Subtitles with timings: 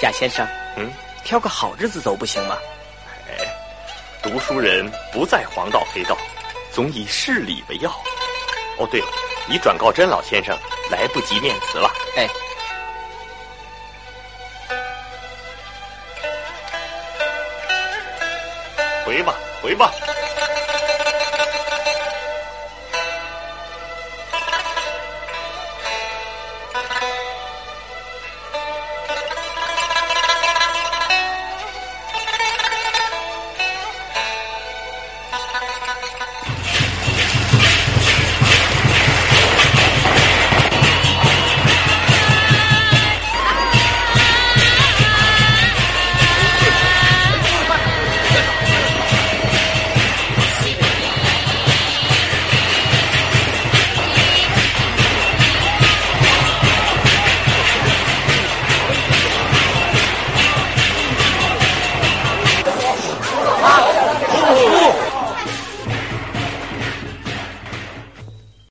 [0.00, 0.46] 贾先生，
[0.76, 0.90] 嗯，
[1.24, 2.56] 挑个好日子走不行吗？
[3.28, 3.44] 哎，
[4.22, 6.16] 读书人不在黄道黑道，
[6.72, 7.90] 总以事理为要。
[8.78, 9.06] 哦，对了，
[9.48, 10.56] 你转告甄老先生，
[10.88, 11.90] 来不及念词了。
[12.16, 12.28] 哎。
[19.04, 19.90] 回吧回吧。